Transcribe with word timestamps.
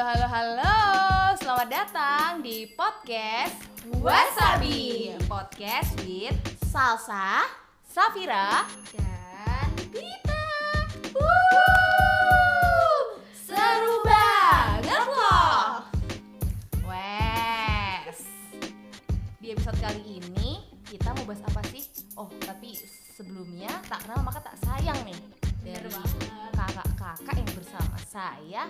Halo, 0.00 0.16
halo, 0.16 0.28
halo. 0.32 0.76
Selamat 1.36 1.68
datang 1.68 2.40
di 2.40 2.64
podcast 2.72 3.52
Wasabi. 4.00 5.12
Podcast 5.28 5.92
with 6.08 6.40
Salsa 6.72 7.44
Safira 7.84 8.64
dan. 8.96 9.68
Wuh, 11.12 13.04
seru 13.44 14.00
banget 14.00 15.04
loh. 15.04 15.84
Wes. 16.88 18.24
Di 19.36 19.52
episode 19.52 19.76
kali 19.84 20.16
ini 20.16 20.64
kita 20.88 21.12
mau 21.12 21.28
bahas 21.28 21.44
apa 21.44 21.60
sih? 21.68 21.84
Oh, 22.16 22.32
tapi 22.48 22.72
sebelumnya 23.20 23.68
tak 23.84 24.08
kenal 24.08 24.24
maka 24.24 24.48
tak 24.48 24.56
sayang 24.64 24.96
nih. 25.04 25.20
Bener 25.60 25.84
Dari 25.84 26.56
banget. 26.56 26.89
Kakak-kakak 27.00 27.36
yang 27.40 27.52
bersama 27.56 27.96
saya. 28.04 28.62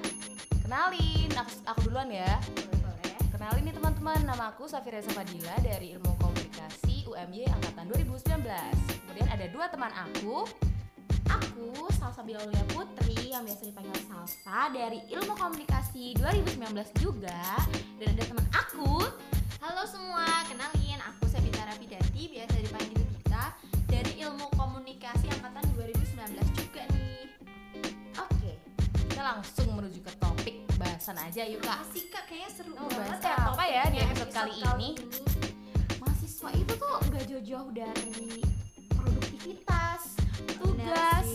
Kenalin, 0.63 1.31
aku, 1.35 1.53
aku 1.67 1.81
duluan 1.91 2.07
ya. 2.15 2.39
Kenalin 3.35 3.67
nih 3.67 3.75
teman-teman, 3.75 4.23
nama 4.23 4.55
aku 4.55 4.71
Safira 4.71 5.03
Fadila 5.03 5.59
dari 5.67 5.99
Ilmu 5.99 6.15
Komunikasi 6.23 7.11
UMY 7.11 7.51
Angkatan 7.51 7.91
2019 7.91 8.47
Kemudian 9.03 9.29
ada 9.35 9.47
dua 9.51 9.67
teman 9.67 9.91
aku. 9.91 10.47
Aku 11.27 11.91
Salsa 11.99 12.23
Putri 12.71 13.35
yang 13.35 13.43
biasa 13.43 13.67
dipanggil 13.67 13.99
Salsa 14.07 14.71
dari 14.71 15.03
Ilmu 15.11 15.35
Komunikasi 15.35 16.15
2019 16.15 17.03
juga. 17.03 17.59
Dan 17.99 18.15
ada 18.15 18.25
teman 18.31 18.47
aku. 18.55 19.11
Halo 19.59 19.83
semua, 19.91 20.47
kenalin 20.47 21.03
aku 21.03 21.27
Sabita 21.27 21.67
Rapidati 21.67 22.31
biasa 22.31 22.63
dipanggil 22.63 23.03
Bita 23.11 23.59
dari 23.91 24.23
Ilmu 24.23 24.60
langsung 29.31 29.71
menuju 29.79 30.03
ke 30.03 30.13
topik 30.19 30.57
bahasan 30.75 31.15
aja 31.23 31.47
yuk 31.47 31.63
kak 31.63 31.87
asik 31.87 32.11
kak 32.11 32.27
kayaknya 32.27 32.51
seru 32.51 32.73
Oh, 32.75 32.91
banget 32.91 33.21
ya 33.23 33.37
apa 33.47 33.65
ya 33.69 33.83
di 33.93 33.99
episode 34.03 34.33
kali 34.33 34.53
ini? 34.59 34.89
Mahasiswa 36.01 36.51
itu 36.57 36.73
tuh 36.75 36.97
gak 37.13 37.25
jauh-jauh 37.29 37.71
dari 37.71 38.41
produktivitas, 38.91 40.17
tugas, 40.57 41.29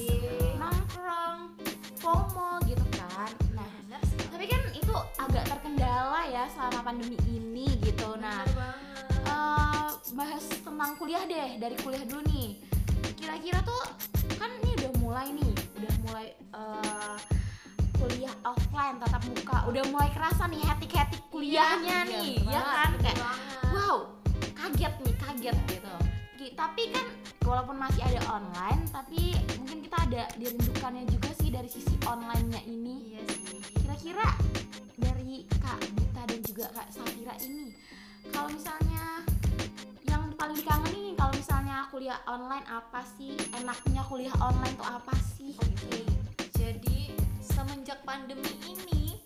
nongkrong, 0.58 1.54
FOMO 2.02 2.50
gitu 2.66 2.86
kan. 2.98 3.30
Nah, 3.54 3.70
tapi 4.34 4.46
kan 4.50 4.62
itu 4.74 4.96
agak 5.22 5.46
terkendala 5.46 6.26
ya 6.28 6.50
selama 6.50 6.82
pandemi 6.82 7.16
ini 7.30 7.78
gitu. 7.86 8.18
Nah, 8.18 8.42
eh, 9.30 9.90
bahas 10.18 10.44
tentang 10.50 10.98
kuliah 10.98 11.24
deh 11.30 11.62
dari 11.62 11.78
kuliah 11.80 12.02
dulu 12.10 12.26
nih. 12.26 12.58
Kira-kira 13.14 13.62
tuh 13.62 13.86
kan 14.36 14.50
ini 14.66 14.74
udah 14.82 14.92
mulai 14.98 15.28
nih, 15.30 15.52
udah 15.78 15.94
mulai 16.10 16.28
eh, 16.34 17.18
kuliah 17.96 18.36
offline 18.44 18.96
tatap 19.00 19.24
muka, 19.26 19.58
udah 19.68 19.84
mulai 19.90 20.10
kerasa 20.12 20.46
nih 20.48 20.62
hetik-hetik 20.64 21.22
kuliahnya 21.32 22.04
Iya, 22.06 22.12
nih, 22.12 22.32
bener 22.44 22.52
ya 22.52 22.62
banget, 22.62 22.76
kan? 22.76 22.90
bener 22.92 23.02
Kayak 23.04 23.20
wow, 23.72 23.98
kaget 24.56 24.94
nih, 25.02 25.16
kaget 25.20 25.58
gitu. 25.72 25.94
Tapi 26.56 26.84
kan 26.88 27.06
walaupun 27.44 27.76
masih 27.76 28.00
ada 28.06 28.22
online, 28.32 28.88
tapi 28.88 29.36
mungkin 29.60 29.84
kita 29.84 29.98
ada 30.08 30.24
dirindukannya 30.40 31.04
juga 31.12 31.30
sih 31.36 31.52
dari 31.52 31.68
sisi 31.68 31.96
online-nya 32.08 32.64
ini. 32.64 33.12
Iya 33.12 33.24
sih. 33.28 33.60
Kira-kira 33.76 34.28
dari 34.96 35.44
Kak 35.60 35.80
Dita 36.00 36.24
dan 36.24 36.40
juga 36.48 36.66
Kak 36.72 36.88
Safira 36.96 37.36
ini, 37.44 37.76
kalau 38.32 38.48
misalnya 38.56 39.26
yang 40.08 40.32
paling 40.40 40.56
dikangenin 40.56 41.14
kalau 41.20 41.34
misalnya 41.36 41.92
kuliah 41.92 42.20
online 42.24 42.66
apa 42.72 43.04
sih? 43.20 43.36
Enaknya 43.60 44.02
kuliah 44.08 44.36
online 44.40 44.74
tuh 44.80 44.88
apa 44.88 45.14
sih? 45.36 45.60
Oke. 45.60 46.08
Jadi 46.56 47.12
semenjak 47.56 48.00
pandemi 48.04 48.44
ini 48.62 49.18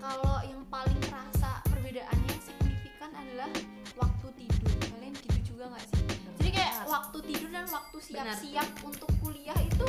kalau 0.00 0.40
yang 0.42 0.64
paling 0.66 0.96
terasa 1.04 1.60
perbedaannya 1.68 2.26
yang 2.26 2.42
signifikan 2.42 3.10
adalah 3.12 3.50
waktu 3.94 4.26
tidur. 4.34 4.72
Kalian 4.88 5.12
gitu 5.14 5.38
juga 5.46 5.64
nggak 5.68 5.84
sih? 5.86 6.00
Jadi 6.40 6.50
kayak 6.50 6.74
waktu 6.88 7.18
tidur 7.22 7.50
dan 7.50 7.66
waktu 7.68 7.96
siap-siap 8.00 8.68
untuk 8.80 9.10
kuliah 9.20 9.58
itu 9.60 9.86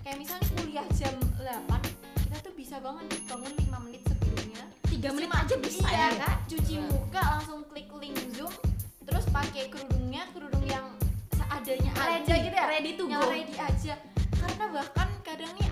kayak 0.00 0.16
misalnya 0.16 0.48
kuliah 0.54 0.86
jam 0.92 1.14
8 1.36 1.68
kita 2.24 2.36
tuh 2.40 2.54
bisa 2.54 2.76
banget 2.80 3.04
bangun 3.24 3.52
5 3.52 3.84
menit 3.84 4.02
sebelumnya 4.04 4.62
Tiga 4.84 5.08
menit 5.12 5.28
Cuma- 5.28 5.40
aja 5.40 5.54
bisa 5.56 5.86
iya, 5.86 6.08
ya 6.10 6.18
kak? 6.18 6.34
cuci 6.46 6.74
muka 6.82 7.22
langsung 7.22 7.60
klik 7.66 7.88
link 7.94 8.16
zoom 8.32 8.52
terus 9.00 9.24
pakai 9.26 9.68
kerudungnya 9.68 10.28
kerudung 10.32 10.64
yang 10.64 10.86
seadanya 11.30 11.92
aja 11.94 12.20
Ready, 12.26 12.44
gitu 12.44 12.56
ya 12.56 12.66
ready 12.66 12.90
to 12.94 13.04
yang 13.06 13.20
go. 13.20 13.28
ready 13.28 13.54
aja 13.54 13.94
karena 14.34 14.64
bahkan 14.72 15.08
kadang 15.22 15.52
nih 15.54 15.68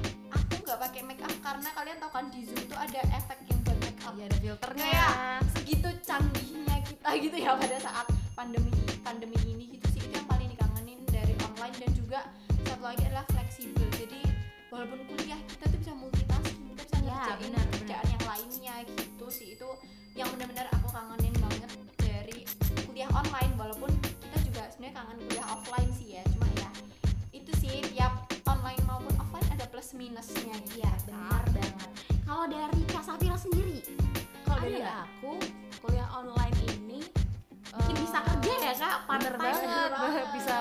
nggak 0.73 0.89
pakai 0.89 1.05
make 1.05 1.21
up 1.21 1.37
karena 1.45 1.69
kalian 1.77 2.01
tahu 2.01 2.11
kan 2.17 2.25
di 2.33 2.49
zoom 2.49 2.65
tuh 2.65 2.81
ada 2.81 3.01
efek 3.13 3.45
yang 3.45 3.61
buat 3.61 3.77
make 3.85 4.01
up. 4.09 4.17
Iya 4.17 4.25
ada 4.25 4.39
filternya. 4.41 4.81
Kayak 4.89 5.13
segitu 5.53 5.89
canggihnya 6.01 6.77
kita 6.81 7.09
gitu 7.21 7.37
ya 7.37 7.53
pada 7.61 7.77
saat 7.77 8.07
pandemi 8.33 8.73
pandemi 9.05 9.37
ini 9.45 9.77
gitu 9.77 9.87
sih. 9.93 10.01
Itu 10.01 10.17
yang 10.17 10.25
paling 10.33 10.49
dikangenin 10.49 11.05
dari 11.13 11.37
online 11.45 11.77
dan 11.77 11.93
juga 11.93 12.25
satu 12.65 12.89
lagi 12.89 13.05
adalah 13.05 13.29
fleksibel. 13.29 13.85
Jadi 14.01 14.25
walaupun 14.73 14.97
kuliah 15.13 15.37
kita 15.45 15.65
tuh 15.69 15.77
bisa 15.77 15.93
multitasking 15.93 16.65
kita 16.73 16.83
bisa 16.89 16.97
Ya, 17.05 17.21
ngerjain 17.21 17.53
kerjaan 17.77 18.07
yang 18.09 18.25
lainnya 18.25 18.75
gitu 18.97 19.27
sih. 19.29 19.53
Itu 19.53 19.69
yang 20.17 20.33
benar-benar 20.33 20.73
aku 20.73 20.89
kangenin 20.89 21.37
banget 21.37 21.71
dari 22.01 22.49
kuliah 22.89 23.13
online. 23.13 23.53
Walaupun 23.61 23.93
kita 24.25 24.41
juga 24.41 24.73
sebenarnya 24.73 25.05
kangen 25.05 25.17
kuliah 25.21 25.47
offline 25.53 25.92
sendiri, 33.31 33.79
Kalau 34.43 34.59
dari 34.61 34.79
nggak? 34.83 34.97
aku 35.07 35.33
kuliah 35.81 36.09
online 36.13 36.57
ini 36.67 37.01
bikin 37.73 37.97
eh, 37.97 38.01
bisa 38.03 38.19
kerja 38.23 38.53
ya 38.59 38.75
kak? 38.77 38.97
Part-time 39.07 39.39
banget. 39.39 39.91
ya? 39.91 40.25
bisa. 40.35 40.57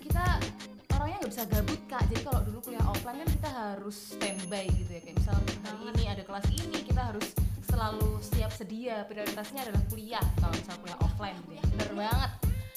Kita 0.00 0.24
orangnya 0.94 1.16
nggak 1.20 1.32
bisa 1.32 1.44
gabut 1.46 1.80
kak. 1.86 2.02
Jadi 2.10 2.20
kalau 2.22 2.40
dulu 2.46 2.58
kuliah 2.62 2.86
offline 2.86 3.18
kan 3.20 3.28
kita 3.30 3.50
harus 3.50 3.96
standby 4.16 4.64
gitu 4.72 4.90
ya. 4.90 5.00
Kayak 5.02 5.16
misalnya 5.20 5.54
hari 5.62 5.78
ini 5.90 6.04
ada 6.08 6.22
kelas 6.24 6.46
ini 6.50 6.78
kita 6.82 7.02
harus 7.12 7.26
selalu 7.66 8.08
siap 8.20 8.52
sedia. 8.52 8.96
Prioritasnya 9.06 9.60
adalah 9.68 9.82
kuliah 9.88 10.24
kalau 10.40 10.52
misalnya 10.54 10.80
kuliah 10.80 11.00
offline 11.02 11.36
gitu 11.44 11.52
ya. 11.54 11.64
Bener 11.74 11.90
banget. 11.94 12.30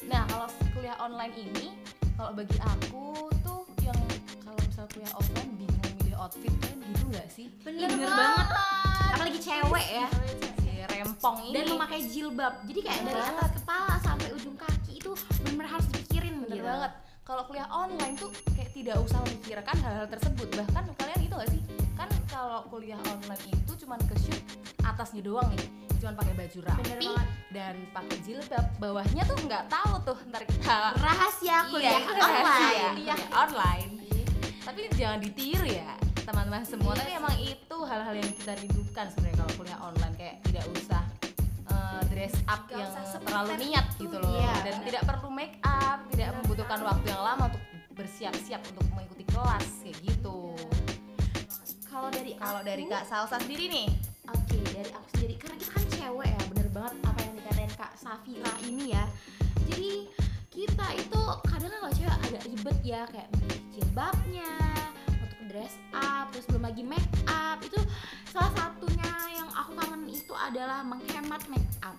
Nah 0.03 0.22
kalau 0.28 0.47
kuliah 0.74 0.97
online 1.00 1.34
ini 1.38 1.68
kalau 2.13 2.31
bagi 2.35 2.57
aku 2.62 3.06
tuh 3.41 3.62
yang 3.81 3.97
kalau 4.44 4.59
misalnya 4.62 4.90
kuliah 4.94 5.13
offline 5.18 5.51
bingung 5.57 5.91
milih 6.00 6.16
outfit 6.19 6.53
kan. 6.62 6.69
gitu 6.69 6.73
nggak 7.13 7.28
sih 7.29 7.47
Bener, 7.62 7.85
Ih, 7.85 7.97
banget. 8.01 8.47
Apalagi 9.13 9.40
cewek 9.40 9.85
ya. 9.88 10.07
si 10.57 10.72
rempong 10.84 11.38
ini 11.44 11.53
Dan 11.53 11.66
memakai 11.72 12.01
jilbab. 12.03 12.53
Jadi 12.63 12.79
kayak 12.81 13.01
dari 13.03 13.13
Banget. 13.16 13.35
atas 13.38 13.51
kepala 13.56 13.96
sampai 14.00 14.28
ujung 14.31 14.56
kaki 14.56 14.91
itu 14.96 15.12
benar-benar 15.38 15.69
harus 15.72 15.85
dipikirin 15.88 16.34
Bener 16.40 16.50
gitu. 16.51 16.66
banget. 16.66 16.91
Kalau 17.24 17.44
kuliah 17.46 17.69
online 17.72 18.16
tuh 18.16 18.28
kayak 18.51 18.72
tidak 18.74 18.97
usah 19.00 19.19
memikirkan 19.22 19.75
hal-hal 19.79 20.07
tersebut. 20.07 20.47
Bahkan 20.51 20.84
kalian 20.94 21.22
itu 21.22 21.34
gak 21.34 21.50
sih? 21.50 21.62
Kan 21.94 22.09
kalau 22.28 22.59
kuliah 22.68 23.00
online 23.00 23.40
itu 23.47 23.72
cuman 23.78 24.00
ke 24.01 24.16
shoot 24.19 24.41
atasnya 24.81 25.22
doang 25.22 25.47
nih. 25.50 25.68
Cuman 25.97 26.13
pakai 26.18 26.34
baju 26.35 26.57
rapi 26.59 26.81
Bener 26.84 27.00
banget. 27.00 27.28
dan 27.53 27.74
pakai 27.94 28.18
jilbab. 28.19 28.66
Bawahnya 28.75 29.24
tuh 29.24 29.38
nggak 29.40 29.63
tahu 29.68 29.94
tuh 30.03 30.18
ntar 30.28 30.44
kita 30.44 30.78
Rahasia 30.97 31.57
kuliah 31.69 31.95
Iya, 31.95 32.12
online. 32.12 32.44
rahasia, 32.44 32.84
kuliah 32.91 33.19
online. 33.31 33.91
Tapi 34.63 34.80
jangan 34.91 35.19
ditiru 35.19 35.63
ya 35.66 35.91
teman-teman 36.24 36.64
semua. 36.64 36.94
Tapi 36.96 37.12
emang 37.14 37.36
itu 37.40 37.78
hal-hal 37.84 38.16
yang 38.16 38.32
kita 38.40 38.54
rindukan 38.60 39.06
sebenarnya 39.12 39.38
kalau 39.44 39.54
kuliah 39.60 39.80
online 39.84 40.16
kayak 40.16 40.36
tidak 40.48 40.66
usah 40.76 41.04
eh, 41.70 42.02
dress 42.12 42.36
up 42.48 42.62
Gak 42.68 42.80
yang 42.80 42.92
terlalu 43.24 43.52
niat 43.70 43.86
itu, 43.96 44.08
gitu 44.08 44.18
loh 44.20 44.32
iya, 44.36 44.54
dan 44.64 44.74
benar. 44.80 44.88
tidak 44.88 45.04
perlu 45.08 45.30
make 45.32 45.56
up 45.64 46.00
tidak 46.12 46.28
Benar 46.32 46.40
membutuhkan 46.44 46.80
waktu 46.82 47.06
yang 47.12 47.24
lama 47.24 47.44
untuk 47.52 47.64
bersiap-siap 47.94 48.62
untuk 48.74 48.86
mengikuti 48.96 49.24
kelas 49.30 49.68
kayak 49.86 49.98
gitu 50.02 50.38
Kalau 51.94 52.10
dari 52.10 52.34
kalau 52.42 52.66
dari 52.66 52.90
kak 52.90 53.06
Salsa 53.06 53.38
sendiri 53.38 53.69
nih 53.69 53.88
Oke, 54.31 54.56
dari 54.72 54.88
aku 54.88 55.08
sendiri 55.19 55.36
karena 55.36 55.56
kita 55.60 55.72
kan 55.76 55.86
cewek 55.92 56.30
ya, 56.31 56.42
bener 56.48 56.68
banget 56.72 56.94
apa 57.04 57.19
yang 57.28 57.34
dikatain 57.44 57.74
Kak 57.76 57.92
Safira 58.00 58.54
ini 58.64 58.96
ya. 58.96 59.04
Jadi 59.68 60.08
kita 60.48 60.88
itu 60.96 61.22
kadang 61.44 61.72
kalau 61.76 61.92
cewek 61.92 62.18
agak 62.24 62.44
ribet 62.48 62.78
ya 62.88 63.02
kayak 63.12 63.30
jilbabnya, 63.76 64.52
dress 65.48 65.75
up, 65.94 66.31
terus 66.31 66.45
belum 66.50 66.63
lagi 66.63 66.84
make 66.84 67.10
up. 67.28 67.57
Itu 67.62 67.80
salah 68.31 68.51
satunya 68.56 69.10
yang 69.36 69.50
aku 69.51 69.72
kangen 69.78 70.04
itu 70.07 70.34
adalah 70.34 70.81
menghemat 70.81 71.42
make 71.51 71.68
up. 71.84 71.95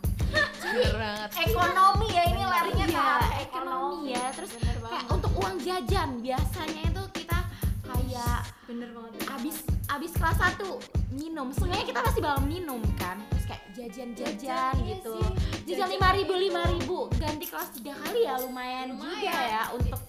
banget. 0.64 1.30
ekonomi 1.46 2.08
ya 2.10 2.24
ini 2.26 2.42
larinya 2.42 2.86
Iya, 2.90 2.98
arah 2.98 3.32
ekonomi 3.38 4.00
ya. 4.10 4.24
Terus 4.34 4.50
bener 4.58 4.76
kayak 4.76 4.82
banget 4.82 5.14
untuk 5.14 5.32
uang 5.38 5.54
jajan 5.62 6.10
biasanya 6.18 6.82
itu 6.90 7.02
kita 7.22 7.38
kayak 7.84 8.38
bener 8.66 8.88
banget. 8.90 9.12
abis 9.30 9.56
abis 9.86 10.12
kelas 10.18 10.38
1 10.58 11.14
minum. 11.14 11.46
Seenggaknya 11.54 11.86
kita 11.86 12.00
pasti 12.02 12.18
bakal 12.18 12.42
minum 12.42 12.82
kan. 12.98 13.22
Terus 13.30 13.44
kayak 13.46 13.62
jajan-jajan 13.74 14.34
Jajan, 14.42 14.74
iya 14.82 14.86
gitu 14.98 15.12
sih. 15.14 15.28
jajan 15.70 15.86
Jajan 15.86 15.88
lima 15.94 16.08
ribu 16.16 16.32
lima 16.34 16.62
ribu. 16.74 16.98
Ganti 17.14 17.46
kelas 17.46 17.68
tiga 17.76 17.94
kali 18.02 18.26
ya 18.26 18.34
lumayan, 18.42 18.94
Lumayan. 18.94 19.10
juga 19.14 19.34
ya 19.38 19.62
untuk 19.70 20.00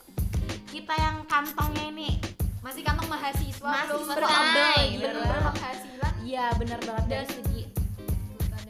kita 0.73 0.93
yang 0.97 1.17
kantongnya 1.29 1.85
ini 1.87 2.09
masih 2.65 2.81
kantong 2.81 3.05
mahasiswa 3.07 3.61
Masih 3.69 3.89
belum 3.93 4.05
berai, 4.09 4.83
belum 4.89 4.97
bener 4.97 5.13
banget. 5.15 5.29
berpenghasilan 5.29 6.13
iya 6.25 6.45
bener 6.57 6.79
banget 6.81 7.05
dari 7.05 7.27
segi 7.29 7.61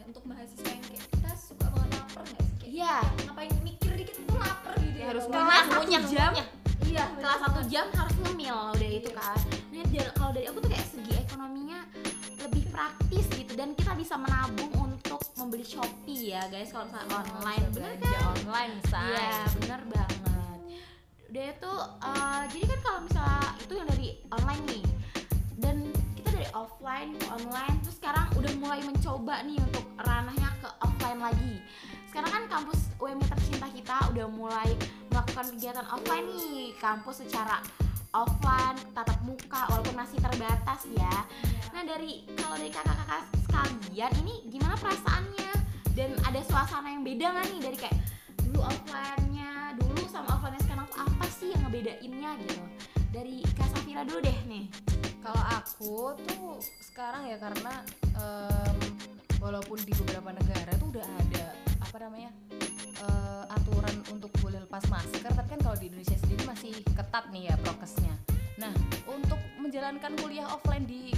untuk 0.04 0.24
mahasiswa 0.24 0.68
yang 0.68 0.82
kayak 0.84 1.04
kita 1.08 1.30
suka 1.34 1.66
banget 1.66 1.90
lapar 1.96 2.24
nggak 2.26 2.44
sih? 2.44 2.56
Kayak 2.60 2.72
Iya. 2.76 2.96
ngapain 3.24 3.52
mikir 3.62 3.92
dikit 3.94 4.16
tuh 4.20 4.36
lapar 4.36 4.72
gitu 4.78 4.96
Ya, 4.96 5.06
harus 5.08 5.24
kelas 5.26 5.64
satu 5.66 5.84
jam. 5.88 6.02
iya 6.84 7.04
kelas 7.10 7.40
satu 7.40 7.60
jam 7.66 7.86
harus 7.90 8.14
ngemil 8.20 8.56
udah 8.70 8.90
itu 8.92 9.10
Iya. 9.10 9.16
kan 9.16 9.38
nah 9.96 10.12
kalau 10.12 10.30
dari 10.30 10.46
aku 10.46 10.58
tuh 10.60 10.70
kayak 10.70 10.86
segi 10.86 11.12
ekonominya 11.18 11.80
lebih 12.38 12.64
praktis 12.68 13.26
gitu 13.30 13.52
dan 13.54 13.72
kita 13.72 13.92
bisa 13.94 14.14
menabung 14.14 14.70
untuk 14.76 15.20
membeli 15.34 15.64
shopee 15.64 16.30
ya 16.30 16.44
guys 16.46 16.68
kalau 16.68 16.84
misalnya 16.86 17.16
online. 17.16 17.64
Bisa 17.64 17.72
bener 17.72 17.92
belanja 17.96 18.08
kan? 18.12 18.24
online 18.44 18.74
say 18.84 19.08
Iya 19.08 19.30
bener 19.56 19.80
banget 19.88 20.16
Udah 21.26 21.44
itu 21.50 21.72
eh, 22.06 22.42
jadi 22.54 22.64
kan 22.70 22.80
kalau 22.86 23.00
misalnya 23.02 23.46
itu 23.58 23.72
yang 23.74 23.88
dari 23.90 24.08
online 24.30 24.64
nih 24.70 24.84
dan 25.58 25.76
kita 26.14 26.28
dari 26.30 26.48
offline 26.54 27.10
ke 27.18 27.26
online 27.32 27.74
terus 27.82 27.96
sekarang 27.98 28.26
udah 28.38 28.52
mulai 28.62 28.80
mencoba 28.86 29.34
nih 29.42 29.58
untuk 29.58 29.84
ranahnya 29.98 30.50
ke 30.62 30.68
offline 30.84 31.20
lagi. 31.20 31.54
Sekarang 32.08 32.30
kan 32.32 32.44
kampus 32.48 32.80
UMI 32.96 33.26
tercinta 33.28 33.68
kita 33.68 33.96
udah 34.14 34.26
mulai 34.30 34.70
melakukan 35.12 35.52
kegiatan 35.56 35.86
offline 35.90 36.26
nih 36.30 36.72
kampus 36.78 37.26
secara 37.26 37.60
offline 38.14 38.78
tatap 38.96 39.20
muka 39.26 39.68
walaupun 39.68 39.96
masih 39.98 40.16
terbatas 40.22 40.88
ya. 40.96 41.26
Nah 41.74 41.82
dari 41.84 42.24
kalau 42.38 42.56
dari 42.56 42.72
kakak-kakak 42.72 43.22
sekalian 43.44 44.12
ini 44.24 44.34
gimana 44.48 44.78
perasaannya? 44.80 45.52
Dan 45.96 46.12
ada 46.28 46.40
suasana 46.44 46.92
yang 46.92 47.04
beda 47.04 47.32
nggak 47.32 47.46
nih? 47.56 47.60
Dari 47.60 47.76
kayak 47.80 47.96
dulu 48.46 48.60
offline-nya 48.62 49.74
dulu 49.76 50.02
sama 50.08 50.38
offline-nya 50.38 50.62
sekarang 50.64 50.86
tuh 50.88 50.98
apa 51.02 51.26
sih 51.28 51.48
yang 51.52 51.60
ngebedainnya 51.66 52.30
gitu 52.46 52.64
dari 53.10 53.36
Kak 53.56 53.68
Safira 53.74 54.02
dulu 54.06 54.20
deh 54.22 54.38
nih 54.46 54.66
Kalau 55.26 55.42
aku 55.42 56.14
tuh 56.22 56.62
sekarang 56.78 57.26
ya 57.26 57.34
karena 57.42 57.82
em, 58.14 58.76
walaupun 59.42 59.74
di 59.82 59.90
beberapa 59.98 60.30
negara 60.30 60.70
tuh 60.78 60.94
udah 60.94 61.02
ada 61.02 61.46
apa 61.82 61.96
namanya 61.98 62.30
eh, 63.02 63.44
aturan 63.50 63.96
untuk 64.14 64.30
boleh 64.38 64.62
lepas 64.62 64.86
masker, 64.86 65.34
tapi 65.34 65.48
kan 65.50 65.60
kalau 65.66 65.76
di 65.78 65.90
Indonesia 65.90 66.14
sendiri 66.22 66.42
masih 66.46 66.74
ketat 66.94 67.26
nih 67.34 67.50
ya 67.50 67.54
prokesnya. 67.58 68.14
Nah, 68.56 68.72
untuk 69.10 69.42
menjalankan 69.58 70.14
kuliah 70.22 70.46
offline 70.46 70.86
di 70.86 71.10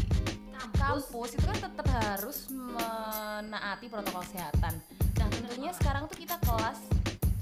kampus 0.74 1.36
itu 1.38 1.44
kan 1.44 1.58
tetap 1.58 1.86
harus 1.86 2.50
menaati 2.50 3.86
protokol 3.86 4.24
kesehatan. 4.26 4.74
Nah, 5.18 5.28
tentunya 5.30 5.70
sekarang 5.76 6.10
tuh 6.10 6.18
kita 6.18 6.40
kelas 6.42 6.78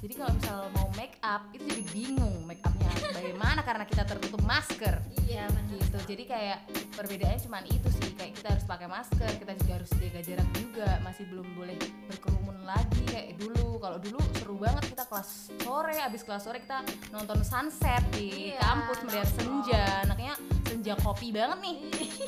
jadi 0.07 0.23
kalau 0.23 0.33
misal 0.39 0.59
mau 0.71 0.87
make 0.95 1.19
up 1.27 1.51
itu 1.51 1.67
jadi 1.67 1.83
bingung 1.91 2.47
make 2.47 2.63
upnya. 2.63 2.87
Bagaimana 3.11 3.67
karena 3.67 3.83
kita 3.83 4.07
tertutup 4.07 4.39
masker? 4.47 5.03
Iya 5.27 5.51
benar. 5.51 5.83
Gitu. 5.83 5.99
Jadi 6.15 6.25
kayak 6.31 6.59
perbedaannya 6.95 7.41
cuma 7.43 7.59
itu 7.67 7.91
sih. 7.91 8.15
Kayak 8.15 8.39
kita 8.39 8.49
harus 8.55 8.65
pakai 8.71 8.87
masker 8.87 9.31
kita 9.35 9.53
juga 9.59 9.73
harus 9.83 9.91
jaga 9.99 10.21
jarak 10.23 10.49
juga. 10.55 10.89
Masih 11.03 11.27
belum 11.27 11.47
boleh 11.59 11.75
berkerumun 12.07 12.63
lagi 12.63 13.03
kayak 13.11 13.35
dulu. 13.35 13.83
Kalau 13.83 13.99
dulu 13.99 14.19
seru 14.39 14.55
banget 14.63 14.85
kita 14.95 15.05
kelas 15.11 15.31
sore 15.67 15.97
abis 15.99 16.23
kelas 16.23 16.43
sore 16.47 16.63
kita 16.63 16.87
nonton 17.11 17.43
sunset 17.43 18.07
di 18.15 18.55
Iya, 18.55 18.63
kampus 18.63 18.99
melihat 19.11 19.29
senja. 19.35 19.85
Anaknya 20.07 20.39
senja 20.71 20.95
kopi 21.03 21.35
banget 21.35 21.59
nih. 21.67 21.77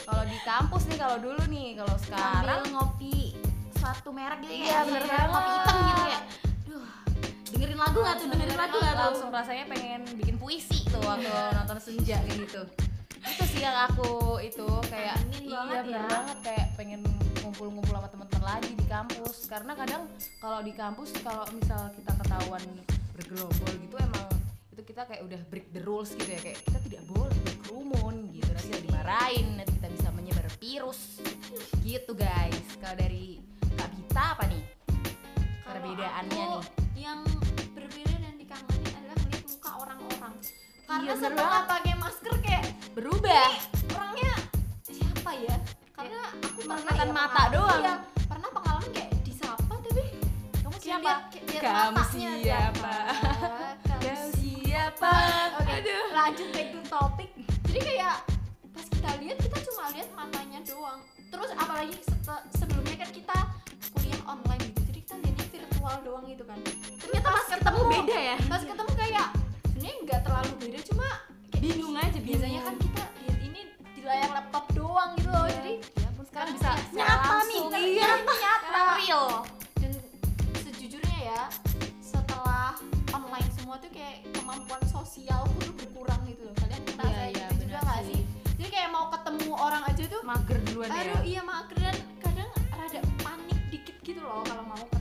Kalau 0.03 0.25
di 0.27 0.39
kampus 0.43 0.83
nih 0.91 0.99
kalau 0.99 1.17
dulu 1.23 1.43
nih 1.47 1.79
kalau 1.79 1.95
sekarang 2.03 2.59
sambil 2.67 2.75
ngopi 2.75 3.39
suatu 3.79 4.11
merek 4.11 4.43
gitu 4.43 4.67
Iya, 4.67 4.67
ya 4.67 4.79
bener 4.83 5.03
kayak 5.07 5.15
banget. 5.15 5.31
ngopi 5.31 5.51
hitam 5.55 5.77
gitu 5.79 6.05
ya 6.11 6.21
dengerin 7.55 7.79
lagu 7.79 7.99
nggak 8.03 8.17
tuh? 8.21 8.27
Dengerin 8.31 8.59
lagu 8.59 8.77
nggak 8.77 8.95
tuh? 8.95 9.05
langsung 9.09 9.31
rasanya 9.33 9.65
pengen 9.71 10.03
bikin 10.19 10.37
puisi 10.37 10.85
tuh 10.89 11.01
waktu 11.05 11.29
nonton 11.29 11.79
senja 11.81 12.17
kayak 12.21 12.37
gitu. 12.45 12.63
Itu 13.19 13.45
sih 13.51 13.61
yang 13.61 13.77
aku 13.91 14.41
itu 14.41 14.67
kayak 14.89 15.19
Kangenin 15.21 15.43
iya 15.49 15.59
banget 15.59 15.85
ya. 15.91 16.03
banget 16.07 16.39
kayak 16.45 16.67
pengen 16.79 17.01
ngumpul-ngumpul 17.43 17.95
sama 17.99 18.09
teman-teman 18.09 18.45
lagi 18.45 18.71
di 18.73 18.87
kampus. 18.87 19.37
Karena 19.49 19.73
kadang 19.75 20.03
kalau 20.39 20.61
di 20.63 20.73
kampus 20.73 21.11
kalau 21.25 21.45
misal 21.53 21.91
kita 21.97 22.13
ketahuan 22.25 22.65
bergerombol 23.17 23.73
gitu 23.83 23.97
emang 23.99 24.27
itu 24.71 24.83
kita 24.87 25.03
kayak 25.11 25.23
udah 25.27 25.41
break 25.51 25.67
the 25.75 25.83
rules 25.83 26.15
gitu 26.15 26.31
ya. 26.31 26.41
Kayak 26.41 26.59
kita 26.65 26.79
tidak 26.87 27.03
boleh 27.11 27.39
berkerumun 27.45 28.15
gitu. 28.33 28.49
Nanti 28.53 28.69
kita 28.71 28.81
dimarahin 28.87 29.47
nanti 29.59 29.73
kita 29.77 29.89
bisa 29.93 30.09
menyebar 30.15 30.47
virus. 30.61 31.01
Gitu 31.83 32.13
guys. 32.15 32.65
Kalau 32.79 32.97
dari 32.97 33.43
Kak 33.77 33.91
Bita 33.97 34.25
apa 34.39 34.45
nih? 34.47 34.63
Perbedaannya 35.69 36.45
nih 36.49 36.88
yang 36.99 37.23
berbeda 37.71 38.15
dan 38.17 38.35
dikangenin 38.35 38.91
adalah 38.93 39.17
melihat 39.21 39.45
muka 39.49 39.71
orang-orang 39.79 40.35
karena 40.85 41.05
Iya, 41.05 41.15
setelah 41.17 41.37
banget. 41.57 41.71
pakai 41.71 41.95
masker 41.97 42.35
kayak 42.41 42.65
berubah 42.93 43.49
orangnya 43.93 44.35
siapa 44.85 45.31
ya 45.39 45.57
karena 45.93 46.21
aku 46.37 46.61
pernah 46.61 46.95
ya 46.97 47.07
mata 47.09 47.43
doang. 47.51 47.81
iya, 47.81 47.95
pernah 48.25 48.49
pengalaman 48.51 48.91
kayak 48.91 49.11
disapa 49.23 49.75
tapi 49.79 50.03
kamu 50.59 50.77
siapa 50.79 51.03
lihat- 51.05 51.27
Kamu 51.59 52.03
siapa? 52.09 52.95
Kamu 53.85 54.15
siapa 54.33 55.15
Oke, 55.59 55.75
lanjut 56.09 56.49
back 56.49 56.69
to 56.71 56.81
topic. 56.85 57.29
Jadi 57.65 57.81
kayak 57.85 58.15
pas 58.69 58.87
kita 58.87 59.11
lihat 59.19 59.37
kita 59.39 59.59
cuma 59.65 59.91
lihat 59.91 60.09
matanya 60.13 60.61
doang. 60.63 61.01
Terus 61.29 61.51
apalagi 61.53 61.99
sebelumnya 62.53 62.97
kan 62.97 63.11
kita 63.11 63.37
kuliah 63.93 64.23
online 64.25 64.63
gitu. 64.65 64.81
Jadi 64.85 64.99
kita 65.03 65.15
lihatnya 65.19 65.47
virtual 65.51 65.97
doang 66.01 66.25
gitu 66.27 66.45
kan. 66.45 66.59
Pas 67.31 67.47
ketemu 67.49 67.81
beda 67.87 68.19
ya? 68.19 68.37
Pas 68.45 68.63
ketemu 68.63 68.93
kayak 68.95 69.27
sebenarnya 69.65 69.95
nggak 70.03 70.21
terlalu 70.23 70.53
beda 70.59 70.79
cuma 70.85 71.09
bingung 71.59 71.95
aja 71.95 72.19
biasanya 72.19 72.61
kan 72.63 72.75
kita 72.77 73.03
lihat 73.19 73.39
ini 73.43 73.61
di 73.93 74.03
layar 74.03 74.31
laptop 74.33 74.65
doang 74.73 75.11
gitu 75.15 75.29
loh. 75.29 75.47
Jadi 75.47 75.73
ya 75.95 76.07
ampun 76.07 76.25
sekarang 76.25 76.53
bisa 76.53 76.69
Kayak 76.69 76.85
secara 76.85 77.15
nyata 77.15 77.37
nih, 77.45 77.61
iya 77.85 78.09
nyata. 78.23 78.83
real. 78.97 79.25
Dan 79.77 79.93
sejujurnya 80.57 81.19
ya 81.27 81.41
setelah 82.01 82.75
online 83.11 83.49
semua 83.53 83.77
tuh 83.77 83.91
kayak 83.91 84.23
kemampuan 84.33 84.83
sosialku 84.87 85.59
tuh 85.61 85.75
berkurang 85.77 86.21
gitu 86.27 86.43
loh. 86.43 86.55
Kalian 86.57 86.83
ngerasa 86.87 87.09
Iya, 87.09 87.25
iya, 87.31 87.47
gitu 87.51 87.65
juga 87.65 87.79
nggak 87.81 88.03
sih. 88.05 88.21
jadi 88.55 88.69
kayak 88.71 88.91
mau 88.91 89.07
ketemu 89.09 89.51
orang 89.55 89.83
aja 89.85 90.03
tuh 90.05 90.21
mager 90.23 90.59
duluan 90.65 90.89
ya. 90.89 91.01
Aduh 91.01 91.21
iya 91.25 91.41
mager. 91.43 91.77
Dan 91.79 91.97
kadang 92.19 92.49
rada 92.71 93.01
panik 93.19 93.59
dikit 93.69 93.97
gitu 94.01 94.21
loh 94.21 94.43
kalau 94.43 94.65
mau 94.65 94.79
ketemu 94.79 94.98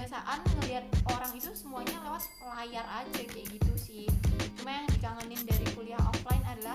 kebiasaan 0.00 0.40
ngelihat 0.56 0.84
orang 1.12 1.28
itu 1.36 1.52
semuanya 1.52 2.00
lewat 2.00 2.24
layar 2.56 2.88
aja 2.88 3.20
kayak 3.20 3.52
gitu 3.52 3.72
sih. 3.76 4.08
Cuma 4.56 4.72
yang 4.72 4.88
dikangenin 4.88 5.44
dari 5.44 5.66
kuliah 5.76 6.00
offline 6.00 6.40
adalah 6.48 6.72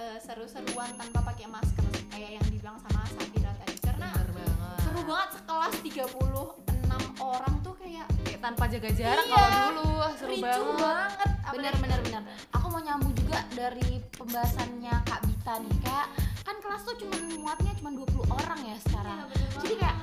eh, 0.00 0.16
seru-seruan 0.16 0.96
tanpa 0.96 1.28
pakai 1.28 1.44
masker 1.44 1.84
kayak 2.08 2.40
yang 2.40 2.46
dibilang 2.48 2.80
sama 2.80 3.04
Safira 3.04 3.52
tadi. 3.52 3.76
Karena 3.84 4.08
bener 4.16 4.32
banget. 4.32 4.80
seru 4.80 5.00
banget 5.04 5.28
sekelas 5.36 5.74
36 5.84 7.20
orang 7.20 7.54
tuh 7.60 7.74
kayak 7.76 8.06
kayak 8.24 8.40
tanpa 8.40 8.64
jaga 8.64 8.90
jarak 8.96 9.24
Iya. 9.28 9.36
kalau 9.36 9.68
dulu. 9.68 9.88
Seru 10.16 10.34
banget. 10.40 10.76
banget 10.80 11.30
bener 11.48 11.74
bener 11.80 12.00
bener 12.00 12.22
aku 12.52 12.66
mau 12.68 12.76
nyambung 12.78 13.12
juga 13.12 13.44
dari 13.52 14.00
pembahasannya 14.14 14.94
Kak 15.02 15.20
Bita 15.22 15.54
nih 15.60 15.76
kayak 15.80 16.08
kan 16.44 16.56
kelas 16.60 16.80
tuh 16.82 16.96
cuma 16.96 17.16
muatnya 17.34 17.72
cuma 17.76 17.92
20 17.92 18.08
orang 18.30 18.60
ya 18.64 18.76
sekarang. 18.80 19.18
Iya, 19.28 19.60
jadi 19.60 19.74
kayak 19.76 19.96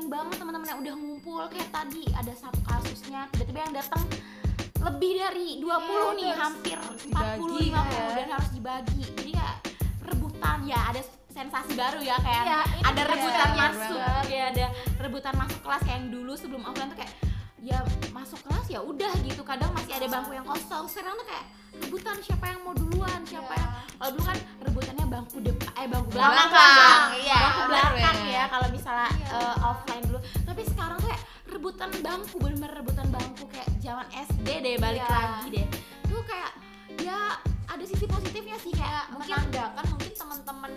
kasihan 0.00 0.16
banget 0.16 0.36
teman-teman 0.40 0.64
yang 0.66 0.80
udah 0.80 0.94
ngumpul 0.96 1.40
kayak 1.52 1.68
tadi 1.68 2.08
ada 2.16 2.32
satu 2.32 2.56
kasusnya 2.64 3.28
tiba-tiba 3.30 3.60
yang 3.60 3.74
datang 3.76 4.04
lebih 4.80 5.12
dari 5.12 5.48
20 5.60 5.60
Iya, 5.60 6.00
nih 6.16 6.30
hampir 6.32 6.76
harus 6.80 7.02
40 7.04 7.04
dibagi 7.04 7.68
50 7.68 7.68
ya. 7.68 8.04
dan 8.16 8.28
harus 8.32 8.50
dibagi 8.50 9.02
jadi 9.12 9.30
kayak 9.36 9.56
rebutan 10.00 10.58
ya 10.64 10.80
ada 10.88 11.00
sensasi 11.28 11.72
baru 11.76 12.00
ya 12.00 12.16
kayak 12.16 12.44
Iya, 12.48 12.60
ini 12.72 12.88
ada 12.88 13.02
rebutan 13.04 13.48
banget. 13.50 13.60
masuk 13.76 14.00
ya 14.26 14.42
ada 14.48 14.66
rebutan 14.98 15.34
masuk 15.36 15.60
kelas 15.60 15.80
kayak 15.84 15.96
yang 16.00 16.08
dulu 16.08 16.32
sebelum 16.32 16.62
offline 16.64 16.88
tuh 16.88 16.98
kayak 16.98 17.12
ya 17.60 17.78
masuk 18.10 18.40
kelas 18.40 18.66
ya 18.66 18.80
udah 18.80 19.12
gitu 19.20 19.42
kadang 19.44 19.68
masih 19.76 19.92
ada 19.94 20.06
bangku 20.08 20.32
yang 20.32 20.48
kosong 20.48 20.88
sekarang 20.88 21.12
tuh 21.14 21.28
kayak 21.28 21.44
rebutan 21.80 22.16
siapa 22.20 22.44
yang 22.46 22.60
mau 22.60 22.72
duluan 22.72 23.20
siapa 23.22 23.48
Iya. 23.48 23.58
yang 23.58 23.70
kalau 23.96 24.10
dulu 24.10 24.24
kan 24.24 24.38
rebutannya 24.60 25.06
bangku 25.06 25.36
depan 25.38 25.70
eh 25.74 25.86
bangku 25.86 26.10
Belakang, 26.10 26.48
belakang 26.48 27.08
iya, 27.18 27.36
bangku 27.38 27.60
belakang 27.66 28.16
bener. 28.16 28.30
ya 28.30 28.42
kalau 28.46 28.68
misalnya 28.70 29.08
Iya. 29.10 29.28
eh, 29.30 29.54
offline 29.62 30.04
dulu. 30.04 30.18
Tapi 30.42 30.62
sekarang 30.66 30.96
tuh 30.98 31.08
kayak 31.08 31.22
rebutan 31.46 31.90
bangku 31.98 32.36
bener-bener 32.36 32.70
rebutan 32.74 33.06
bangku. 33.08 33.44
Kayak 33.46 33.68
zaman 33.78 34.06
SD 34.10 34.46
deh 34.58 34.76
balik 34.76 35.02
Iya. 35.02 35.10
lagi 35.10 35.46
deh. 35.50 35.66
Tuh 36.04 36.22
kayak 36.22 36.50
ya 36.98 37.18
ada 37.66 37.84
sisi 37.84 38.04
positifnya 38.04 38.56
sih. 38.58 38.72
Kayak 38.72 39.04
mungkin 39.10 39.28
mungkin 39.30 39.50
menandakan 39.50 39.84
mungkin 39.90 40.12
teman-teman 40.14 40.70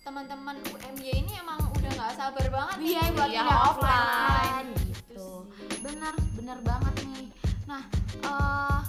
teman-teman 0.00 0.56
UMY 0.66 1.08
ini 1.18 1.32
emang 1.38 1.60
udah 1.70 1.90
nggak 1.92 2.12
sabar 2.14 2.46
banget 2.46 2.76
nih 2.76 2.88
iya 2.90 3.02
buat 3.10 3.28
iya 3.28 3.42
kuliah 3.42 3.60
offline. 3.64 4.68
Gitu 4.74 4.88
gitu. 4.90 5.28
Bener 5.80 6.14
bener 6.34 6.58
banget 6.60 6.94
nih. 7.04 7.24
Nah 7.64 7.82
eh 8.20 8.80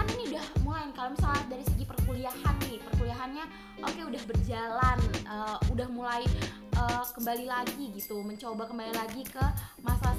kan 0.00 0.08
ini 0.16 0.32
udah 0.32 0.46
mulai 0.64 0.88
kalau 0.96 1.12
misalnya 1.12 1.44
dari 1.52 1.64
segi 1.68 1.84
perkuliahan 1.84 2.54
nih 2.64 2.80
perkuliahannya 2.88 3.44
oke 3.84 4.00
udah 4.08 4.22
berjalan 4.24 4.98
eh, 5.28 5.58
udah 5.68 5.88
mulai 5.92 6.24
eh, 6.72 7.04
kembali 7.12 7.44
lagi 7.44 7.92
gitu 7.92 8.24
mencoba 8.24 8.64
kembali 8.64 8.96
lagi 8.96 9.28
ke 9.28 9.44
masa 9.84 10.16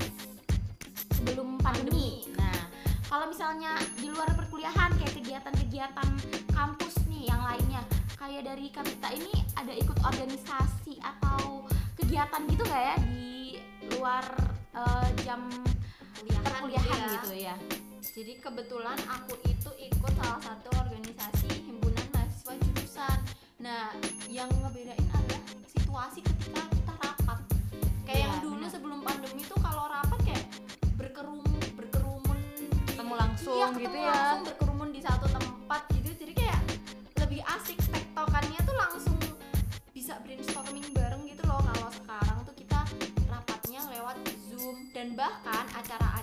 sebelum 1.18 1.58
pandemi 1.66 2.30
nah 2.38 2.70
kalau 3.10 3.34
misalnya 3.34 3.74
di 3.98 4.14
luar 4.14 4.30
perkuliahan 4.38 4.94
kayak 5.02 5.18
kegiatan-kegiatan 5.18 6.10
kampus 6.54 7.02
nih 7.10 7.34
yang 7.34 7.42
lainnya 7.42 7.82
kayak 8.22 8.46
dari 8.46 8.70
Kapita 8.70 9.10
ini 9.10 9.34
ada 9.58 9.74
ikut 9.74 9.98
organisasi 10.06 11.02
atau 11.02 11.66
kegiatan 11.98 12.46
gitu 12.46 12.62
nggak 12.70 12.84
ya 12.86 12.96
di 13.10 13.58
luar 13.98 14.26
eh, 14.78 15.10
jam 15.26 15.50
kuliahan 16.22 16.46
perkuliahan 16.46 16.98
ya. 17.02 17.10
gitu 17.18 17.34
ya 17.34 17.58
Jadi 18.02 18.34
kebetulan 18.36 18.98
aku 19.08 19.38
itu 19.46 19.70
ikut 19.80 20.14
salah 20.18 20.42
satu 20.42 20.68
organisasi 20.76 21.48
himpunan 21.64 22.06
mahasiswa 22.12 22.54
jurusan. 22.60 23.18
Nah, 23.58 23.94
yang 24.28 24.50
ngebedain 24.52 24.98
adalah 25.08 25.42
situasi 25.70 26.20
ketika 26.20 26.66
kita 26.68 26.94
rapat. 26.98 27.40
Kayak 28.04 28.18
Iya, 28.18 28.26
yang 28.28 28.38
dulu 28.42 28.58
benar. 28.60 28.70
sebelum 28.70 29.00
pandemi 29.02 29.42
itu 29.42 29.56
kalau 29.56 29.86
rapat 29.88 30.20
kayak 30.24 30.46
berkerumun 30.98 31.46
berkerumun 31.72 32.38
di- 32.52 32.70
Ketemu 32.90 33.14
langsung 33.16 33.56
iya, 33.56 33.68
gitu 33.70 33.80
ketemu 33.80 34.02
ya. 34.02 34.12
langsung 34.12 34.42
berkerumun 34.46 34.90
di 34.92 35.02
satu 35.02 35.28
tempat 35.30 35.82
gitu. 35.92 36.10
Jadi 36.12 36.34
kayak 36.36 36.60
lebih 37.18 37.42
asik 37.48 37.78
tektokannya 37.86 38.60
tuh 38.60 38.76
langsung 38.76 39.18
bisa 39.92 40.18
brainstorming 40.20 40.86
bareng 40.92 41.24
gitu 41.24 41.44
loh. 41.46 41.62
Kalau 41.64 41.90
sekarang 41.94 42.38
tuh 42.44 42.56
kita 42.56 42.82
rapatnya 43.26 43.80
lewat 43.88 44.18
Zoom 44.44 44.90
dan 44.92 45.14
bahkan 45.14 45.64
acara-acara 45.72 46.21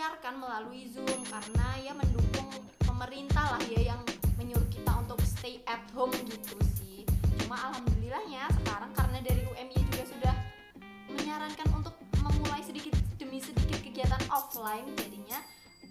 disiarkan 0.00 0.40
melalui 0.40 0.88
Zoom 0.88 1.20
karena 1.28 1.76
ya 1.84 1.92
mendukung 1.92 2.48
pemerintah 2.88 3.52
lah 3.52 3.60
ya 3.68 3.92
yang 3.92 4.00
menyuruh 4.40 4.64
kita 4.72 4.96
untuk 4.96 5.20
stay 5.20 5.60
at 5.68 5.84
home 5.92 6.16
gitu 6.24 6.56
sih. 6.80 7.04
Cuma 7.44 7.68
alhamdulillahnya 7.68 8.48
sekarang 8.48 8.96
karena 8.96 9.20
dari 9.20 9.44
UMY 9.44 9.76
juga 9.92 10.04
sudah 10.08 10.34
menyarankan 11.04 11.68
untuk 11.76 11.92
memulai 12.16 12.64
sedikit 12.64 12.96
demi 13.20 13.44
sedikit 13.44 13.76
kegiatan 13.84 14.24
offline 14.32 14.88
jadinya 14.96 15.36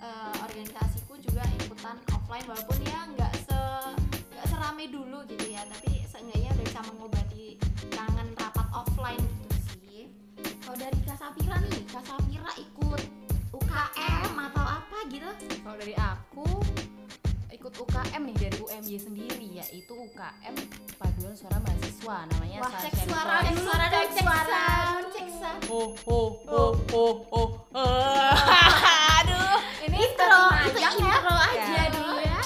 eh, 0.02 0.34
organisasiku 0.42 1.14
juga 1.22 1.46
ikutan 1.62 2.02
offline 2.10 2.50
walaupun 2.50 2.82
ya 2.90 3.06
nggak 3.14 3.34
se 3.46 3.62
nggak 4.34 4.46
serame 4.50 4.90
dulu 4.90 5.22
gitu 5.30 5.54
ya 5.54 5.62
tapi 5.70 6.02
seenggaknya 6.10 6.50
udah 6.58 6.66
bisa 6.66 6.82
mengobati 6.90 7.19
Oh 25.70 25.94
oh 26.10 26.30
oh 26.90 27.14
oh. 27.30 27.50
Aduh, 29.22 29.58
ini 29.86 29.98
intro 30.02 30.42
itu 30.66 30.80
ya. 30.82 30.90
intro 30.92 31.36
aja 31.36 31.62
Ya. 31.70 31.86
dulu 31.94 32.16
ya 32.20 32.40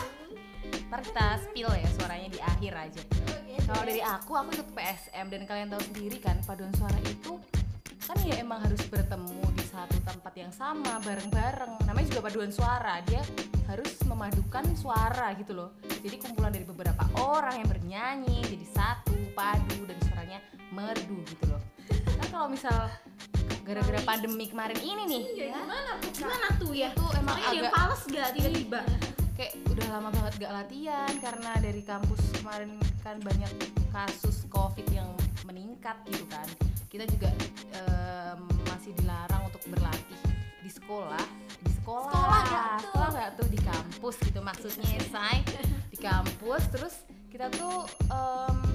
ntar 0.91 0.99
kita 1.01 1.25
spill 1.41 1.71
ya 1.71 1.87
suaranya 1.97 2.29
di 2.29 2.37
akhir 2.37 2.73
aja. 2.77 3.01
Kalau 3.63 3.81
dari 3.81 4.03
aku, 4.03 4.31
aku 4.35 4.49
ikut 4.53 4.69
PSM 4.75 5.25
dan 5.31 5.41
kalian 5.47 5.67
tahu 5.71 5.81
sendiri 5.81 6.19
kan 6.19 6.37
paduan 6.43 6.69
suara 6.75 6.99
itu 7.01 7.39
kan 8.03 8.19
ya 8.21 8.35
emang 8.37 8.59
harus 8.59 8.83
bertemu 8.85 9.41
di 9.55 9.63
satu 9.63 9.95
tempat 10.03 10.33
yang 10.35 10.51
sama 10.51 10.99
bareng-bareng. 10.99 11.87
Namanya 11.87 12.07
juga 12.11 12.27
paduan 12.27 12.51
suara, 12.51 12.99
dia 13.07 13.23
harus 13.65 13.89
memadukan 14.03 14.67
suara 14.75 15.31
gitu 15.33 15.55
loh. 15.55 15.71
Jadi 16.03 16.19
kumpulan 16.19 16.51
dari 16.51 16.67
beberapa 16.67 17.07
orang 17.15 17.63
yang 17.63 17.69
bernyanyi 17.71 18.43
jadi 18.43 18.65
satu 18.69 19.15
padu 19.31 19.87
dan 19.87 19.97
suaranya 20.03 20.39
merdu 20.69 21.23
gitu 21.25 21.47
loh. 21.47 21.61
Kan 22.19 22.27
kalau 22.29 22.47
misal 22.51 22.91
gara-gara 23.63 24.00
pandemi 24.03 24.46
kemarin 24.51 24.79
ini 24.84 25.03
nih, 25.08 25.24
Iya, 25.24 25.46
gimana 25.55 25.91
tuh 26.03 26.12
gimana 26.12 26.48
tuh 26.60 26.72
ya? 26.75 26.89
Itu 26.91 27.05
emang 27.15 27.38
Soalnya 27.39 27.62
agak 27.63 27.72
pales 27.72 28.01
gak 28.12 28.29
tiba-tiba? 28.36 28.82
Kayak 29.34 29.53
udah 29.72 29.88
lama 29.89 30.10
banget 30.13 30.34
gak 30.43 30.53
latihan 30.53 31.13
karena 31.24 31.51
dari 31.63 31.82
kampus 31.82 32.22
kemarin 32.38 32.72
kan 33.01 33.15
banyak 33.24 33.51
kasus 33.89 34.43
covid 34.51 34.86
yang 34.91 35.10
meningkat 35.48 35.96
gitu 36.12 36.27
kan. 36.27 36.46
Kita 36.91 37.08
juga 37.08 37.32
em, 37.74 38.41
masih 38.70 38.91
dilarang 39.00 39.48
untuk 39.48 39.63
berlatih 39.72 40.20
di 40.60 40.70
sekolah. 40.70 41.25
Di 41.63 41.72
sekolah. 41.82 42.12
Sekolah 42.12 42.39
nggak 42.43 42.67
tuh? 42.67 42.84
sekolah 42.84 43.10
nggak 43.15 43.32
tuh 43.39 43.48
di 43.48 43.60
kampus 43.63 44.15
gitu 44.27 44.39
maksudnya 44.43 44.88
say. 45.08 45.39
Di 45.88 45.98
kampus 45.98 46.63
terus 46.70 46.96
kita 47.32 47.48
tuh 47.55 47.88
em, 48.12 48.72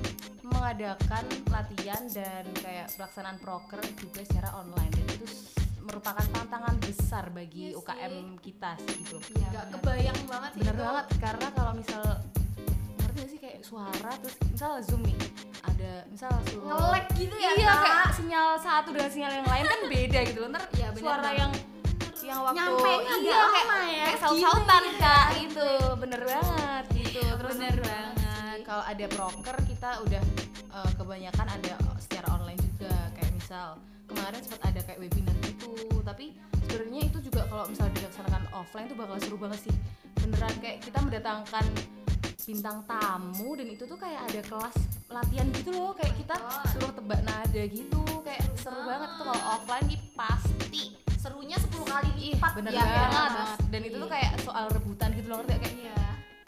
mengadakan 0.68 1.25
latihan 1.48 2.02
dan 2.12 2.44
kayak 2.54 2.92
pelaksanaan 2.92 3.40
proker 3.40 3.80
juga 3.96 4.20
secara 4.20 4.52
online 4.54 4.92
dan 4.92 5.06
itu 5.08 5.25
merupakan 5.80 6.20
tantangan 6.28 6.76
besar 6.76 7.32
bagi 7.32 7.72
Iya 7.72 7.72
sih. 7.72 7.80
UKM 7.80 8.14
kita 8.37 8.70
sih 8.76 9.00
gitu 9.00 9.16
nggak 9.16 9.48
benar. 9.48 9.72
kebayang 9.72 10.20
banget 10.28 10.50
sih 10.52 10.60
bener 10.60 10.76
itu. 10.76 10.82
banget 10.84 11.06
karena 11.16 11.46
kalau 11.56 11.72
misal 11.72 12.02
ngerti 12.98 13.16
gak 13.16 13.28
sih 13.32 13.38
kayak 13.40 13.58
suara 13.64 14.12
terus 14.20 14.37
misal 14.44 14.70
zoom 14.84 15.02
nih 15.02 15.16
ada 15.64 15.92
misal 16.06 16.32
suara 16.44 16.68
ngelek 16.68 17.06
gitu 17.16 17.34
ya 17.34 17.50
iya 17.50 17.64
Kak? 17.66 17.80
kayak 17.80 18.08
sinyal 18.12 18.48
satu 18.60 18.88
dengan 18.92 19.08
sinyal 19.10 19.32
yang 19.34 19.48
lain 19.48 19.64
kan 19.64 19.80
beda 19.88 20.20
gitu 20.22 20.38
loh 20.38 20.48
ntar 20.50 20.62
Iya, 20.70 20.87
bener 20.90 21.00
suara 21.00 21.20
banget. 21.25 21.40
yang 21.40 21.52
yang 22.20 22.38
waktu 22.44 22.56
Nyampe 22.60 22.76
nya 22.84 23.14
iya 23.16 23.16
agak 23.16 23.25
kayak 23.25 23.64
lama 23.64 23.76
ya. 23.88 24.04
kayak 24.04 24.20
saut-sautan 24.20 24.84
kak 25.00 25.26
gitu 25.40 25.68
bener 25.96 26.20
banget 26.22 26.84
gitu 26.92 27.20
terus 27.25 27.56
Bener 27.56 27.76
banget. 27.80 28.58
kalau 28.62 28.84
ada 28.84 29.06
proker 29.08 29.56
kita 29.64 29.90
udah 30.04 30.22
eh, 30.72 30.92
kebanyakan 30.96 31.46
ada 31.48 31.75
secara 32.00 32.26
online 32.37 32.60
juga. 32.60 32.92
Kayak 33.16 33.32
misal 33.34 33.66
kemarin 34.08 34.40
sempat 34.40 34.62
ada 34.68 34.80
kayak 34.84 34.98
webinar 35.00 35.37
gitu. 35.44 35.72
Tapi 36.04 36.37
sebenarnya 36.64 37.00
itu 37.08 37.18
juga 37.25 37.42
kalau 37.48 37.64
misalnya 37.68 37.94
dilaksanakan 38.00 38.42
offline 38.56 38.87
tuh 38.88 38.96
bakal 38.96 39.16
seru 39.20 39.37
banget 39.37 39.60
sih. 39.68 39.75
Beneran 40.18 40.54
kayak 40.60 40.78
kita 40.84 40.98
mendatangkan 41.04 41.64
bintang 42.48 42.80
tamu 42.88 43.52
dan 43.60 43.68
itu 43.68 43.84
tuh 43.84 43.98
kayak 44.00 44.25
ada 44.25 44.40
kelas 44.40 44.76
latihan 45.12 45.46
gitu 45.52 45.70
loh. 45.76 45.92
Kayak 45.92 46.14
kita 46.16 46.34
God. 46.40 46.66
suruh 46.72 46.92
tebak 46.96 47.20
nada 47.25 47.62
gitu. 47.68 48.02
Kayak 48.25 48.44
seru 48.56 48.80
banget 48.84 49.10
tuh 49.20 49.25
kalau 49.28 49.44
offline 49.56 49.87
nih 49.88 50.00
pasti. 50.16 50.82
Serunya 51.18 51.58
10 51.60 51.82
kali 51.84 52.10
lipat. 52.14 52.52
Bener 52.56 52.72
ya, 52.72 52.84
banget. 52.84 53.10
banget. 53.10 53.58
dan 53.68 53.80
itu 53.84 53.96
tuh 54.00 54.10
kayak 54.10 54.32
soal 54.40 54.64
rebutan 54.72 55.10
gitu 55.12 55.28
loh. 55.28 55.42
Ngerti 55.44 55.56
kayak 55.60 55.76
iya 55.76 55.97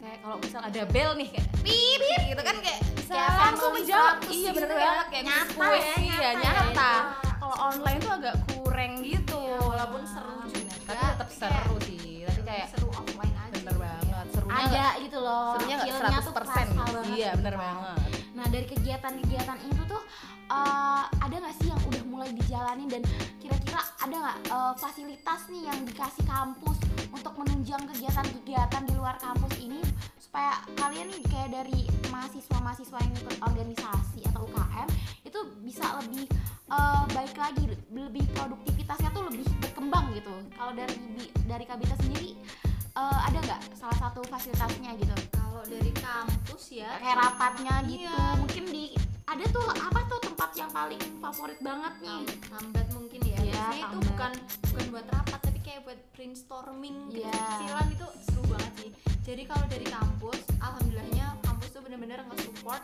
kayak 0.00 0.18
kalau 0.18 0.36
misal 0.38 0.60
ada 0.62 0.82
bel 0.86 1.10
nih 1.14 1.28
kayak 1.28 1.48
pip 1.60 2.00
gitu 2.26 2.42
kan 2.42 2.56
kayak 2.58 2.80
bisa 2.90 3.12
Kayak 3.12 3.32
langsung 3.38 3.70
menjawab 3.72 4.14
100 4.18 4.32
iya 4.32 4.50
bener 4.50 4.68
ya. 4.70 4.78
banget 4.80 5.06
kayak 5.06 5.24
Nyata 5.26 5.66
ya, 5.66 5.94
iya 5.94 5.94
nyata 5.98 6.24
ya 6.24 6.30
nyata 6.34 6.90
itu. 6.90 7.30
kalau 7.36 7.56
online 7.62 7.98
tuh 7.98 8.12
agak 8.12 8.34
kurang 8.48 8.92
gitu 9.00 9.36
Iya, 9.40 9.58
walaupun 9.60 10.02
seru 10.04 10.34
juga, 10.46 10.74
tapi 10.80 11.02
tetap 11.10 11.28
seru 11.30 11.76
sih 11.82 11.98
tapi 12.22 12.40
kayak 12.42 12.66
seru 12.70 12.88
offline 12.90 13.34
aja 13.36 13.56
bener 13.56 13.76
banget 13.76 14.26
serunya 14.30 14.62
ada 14.62 14.86
gitu 14.98 15.18
loh 15.18 15.48
serunya 15.52 15.74
nggak 15.76 15.88
feel-nya 15.90 16.18
tuh 16.18 16.32
100% 16.32 16.36
kerasa 16.38 16.60
gitu. 16.62 16.74
banget 16.78 17.04
iya 17.12 17.30
bener 17.34 17.54
banget 17.56 17.98
Nah 18.40 18.48
dari 18.48 18.64
kegiatan-kegiatan 18.64 19.58
itu 19.68 19.82
tuh 19.84 20.00
eh, 20.48 21.04
ada 21.12 21.34
nggak 21.36 21.54
sih 21.60 21.68
yang 21.68 21.80
udah 21.84 22.02
mulai 22.08 22.32
dijalanin 22.32 22.88
dan 22.88 23.04
kira-kira 23.36 23.84
ada 24.00 24.16
nggak 24.16 24.38
eh, 24.48 24.74
fasilitas 24.80 25.40
nih 25.52 25.68
yang 25.68 25.78
dikasih 25.84 26.24
kampus 26.24 26.80
untuk 27.12 27.36
menunjang 27.36 27.84
kegiatan-kegiatan 27.92 28.82
di 28.88 28.96
luar 28.96 29.20
kampus 29.20 29.52
ini 29.60 29.84
supaya 30.16 30.56
kalian 30.80 31.12
nih 31.12 31.22
kayak 31.28 31.50
dari 31.52 31.84
mahasiswa-mahasiswa 32.08 32.96
yang 32.96 33.14
ikut 33.20 33.36
organisasi 33.44 34.24
atau 34.32 34.48
UKM 34.48 34.88
itu 35.28 35.40
bisa 35.60 36.00
lebih 36.00 36.24
eh, 36.72 37.04
baik 37.12 37.36
lagi 37.36 37.76
lebih 37.92 38.24
produktivitasnya 38.32 39.12
tuh 39.12 39.28
lebih 39.28 39.44
berkembang 39.60 40.16
gitu. 40.16 40.32
Kalau 40.56 40.72
dari 40.72 40.96
dari 41.44 41.64
Kabita 41.68 41.92
sendiri 42.00 42.40
eh, 42.92 43.18
ada 43.24 43.38
nggak 43.38 43.60
salah 43.74 43.98
satu 43.98 44.20
fasilitasnya 44.24 44.92
gitu? 44.96 45.14
kalau 45.32 45.62
dari 45.66 45.92
kampus 45.92 46.62
ya 46.72 46.90
kayak 46.98 47.16
rapatnya 47.18 47.74
gitu. 47.84 48.06
Iya. 48.06 48.18
mungkin 48.34 48.64
di 48.66 48.84
ada 49.24 49.44
tuh 49.46 49.62
apa 49.68 50.00
tuh 50.06 50.18
tempat 50.24 50.50
yang 50.54 50.70
paling 50.70 50.98
favorit 51.20 51.58
banget 51.60 51.94
nih? 52.00 52.20
Tam- 52.48 52.50
tambat 52.50 52.86
mungkin 52.90 53.20
ya. 53.22 53.38
Biasanya 53.38 53.78
itu 53.78 53.96
bukan 54.04 54.32
bukan 54.66 54.86
buat 54.90 55.06
rapat 55.08 55.38
tapi 55.40 55.58
kayak 55.60 55.80
buat 55.84 55.98
brainstorming 56.12 56.96
Iya. 57.12 57.30
kecilan 57.30 57.86
itu 57.88 58.06
seru 58.24 58.42
banget 58.48 58.72
sih. 58.76 58.90
Jadi 59.20 59.42
kalau 59.44 59.64
dari 59.68 59.86
kampus 59.86 60.38
alhamdulillahnya 60.58 61.26
kampus 61.40 61.68
tuh 61.70 61.80
bener-bener 61.80 62.18
nge-support. 62.26 62.82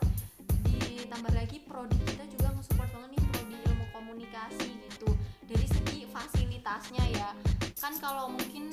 Ditambah 0.68 1.32
lagi 1.32 1.58
prodi 1.62 1.96
kita 2.04 2.24
juga 2.28 2.48
nge-support 2.52 2.90
banget 2.92 3.10
nih 3.12 3.22
prodi 3.26 3.56
ilmu 3.64 3.84
komunikasi 3.90 4.68
gitu. 4.84 5.08
Dari 5.42 5.66
segi 5.66 5.98
fasilitasnya 6.06 7.04
ya. 7.10 7.28
Kan 7.76 7.98
kalau 7.98 8.28
mungkin 8.28 8.70